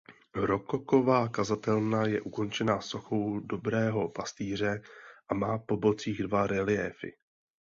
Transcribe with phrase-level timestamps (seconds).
[0.35, 4.81] Rokoková kazatelna je ukončená sochou dobrého pastýře
[5.29, 7.17] a má po bocích dva reliéfy.